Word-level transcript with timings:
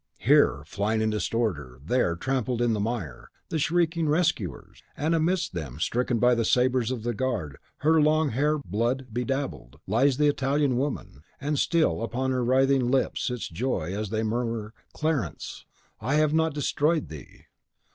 Here, 0.17 0.63
flying 0.65 0.99
in 0.99 1.11
disorder, 1.11 1.79
there, 1.85 2.15
trampled 2.15 2.59
in 2.59 2.73
the 2.73 2.79
mire, 2.79 3.29
the 3.49 3.59
shrieking 3.59 4.09
rescuers! 4.09 4.81
And 4.97 5.13
amidst 5.13 5.53
them, 5.53 5.79
stricken 5.79 6.17
by 6.17 6.33
the 6.33 6.43
sabres 6.43 6.89
of 6.89 7.03
the 7.03 7.13
guard, 7.13 7.57
her 7.85 8.01
long 8.01 8.29
hair 8.29 8.57
blood 8.57 9.09
bedabbled, 9.13 9.79
lies 9.85 10.17
the 10.17 10.27
Italian 10.27 10.75
woman; 10.75 11.21
and 11.39 11.59
still 11.59 12.01
upon 12.01 12.31
her 12.31 12.43
writhing 12.43 12.89
lips 12.89 13.25
sits 13.25 13.47
joy, 13.47 13.95
as 13.95 14.09
they 14.09 14.23
murmur, 14.23 14.73
"Clarence! 14.91 15.65
I 15.99 16.15
have 16.15 16.33
not 16.33 16.55
destroyed 16.55 17.09
thee!" 17.09 17.43